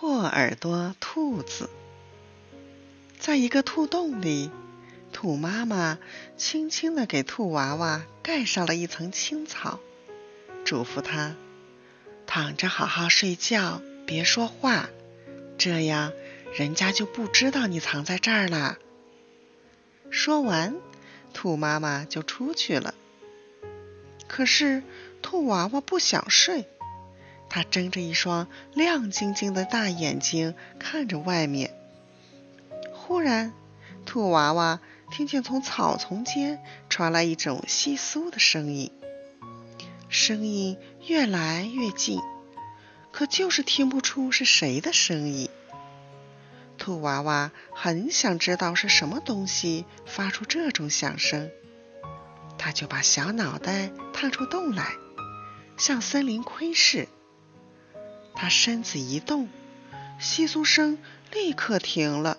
[0.00, 1.68] 破耳朵兔子，
[3.18, 4.48] 在一个兔洞里，
[5.12, 5.98] 兔妈妈
[6.36, 9.80] 轻轻地给兔娃娃盖上了一层青草，
[10.64, 11.34] 嘱咐他
[12.28, 14.88] 躺着好好睡觉，别说话，
[15.58, 16.12] 这样
[16.54, 18.78] 人家就不知道你藏在这儿了。
[20.10, 20.76] 说完，
[21.34, 22.94] 兔妈妈就出去了。
[24.28, 24.84] 可是
[25.22, 26.68] 兔娃娃不想睡。
[27.50, 31.74] 他睁着一双亮晶晶的大眼睛看着外面。
[32.92, 33.52] 忽然，
[34.04, 34.80] 兔娃娃
[35.10, 38.92] 听见从草丛间传来一种窸窣的声音，
[40.08, 42.20] 声音越来越近，
[43.10, 45.48] 可就是听不出是谁的声音。
[46.76, 51.50] 兔娃娃很想知道是什么东西发出这种响声，
[52.58, 54.92] 他就把小脑袋探出洞来，
[55.78, 57.08] 向森林窥视。
[58.40, 59.48] 他身子一动，
[60.20, 60.96] 窸窣声
[61.32, 62.38] 立刻停了。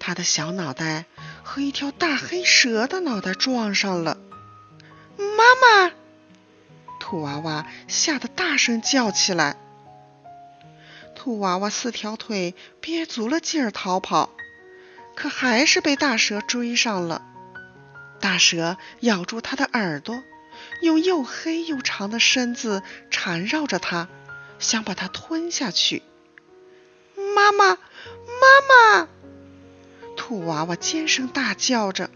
[0.00, 1.04] 他的小脑袋
[1.44, 4.18] 和一条大黑蛇的脑袋撞上了。
[5.16, 5.92] 妈妈！
[6.98, 9.56] 兔娃娃吓得大声叫起来。
[11.14, 14.30] 兔娃娃四条腿憋足了劲儿逃跑，
[15.14, 17.22] 可还是被大蛇追上了。
[18.18, 20.20] 大蛇咬住他的耳朵，
[20.82, 24.08] 用又黑又长的身子缠绕着他。
[24.60, 26.02] 想把它吞下去，
[27.34, 27.78] 妈妈，妈
[29.00, 29.08] 妈！
[30.16, 32.10] 兔娃娃尖声大叫着，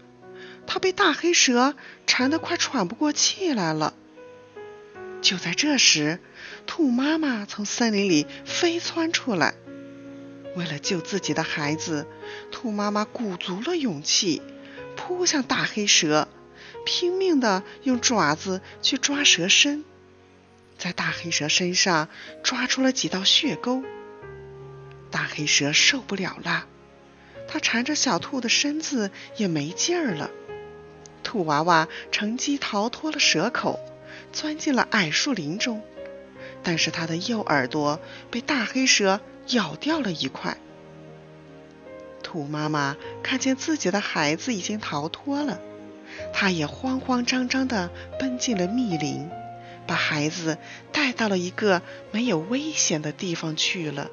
[0.65, 1.75] 它被大黑蛇
[2.07, 3.93] 缠得快喘不过气来了。
[5.21, 6.19] 就在这时，
[6.67, 9.55] 兔妈妈从森林里飞窜出来，
[10.55, 12.05] 为了救自己的孩子，
[12.51, 14.43] 兔妈妈鼓足了勇气，
[14.95, 16.27] 扑向大黑蛇，
[16.85, 19.83] 拼命地用爪子去抓蛇身。
[20.77, 22.09] 在大黑蛇身上
[22.43, 23.83] 抓出了几道血沟，
[25.09, 26.67] 大黑蛇受不了了，
[27.47, 30.29] 它缠着小兔的身子也没劲儿了。
[31.23, 33.79] 兔娃娃乘机逃脱了蛇口，
[34.31, 35.81] 钻进了矮树林中，
[36.61, 37.99] 但是它的右耳朵
[38.29, 40.57] 被大黑蛇咬掉了一块。
[42.21, 45.59] 兔妈妈看见自己的孩子已经逃脱了，
[46.33, 49.29] 它也慌慌张张地奔进了密林。
[49.87, 50.57] 把孩子
[50.91, 51.81] 带到了一个
[52.11, 54.09] 没有危险的地方去了。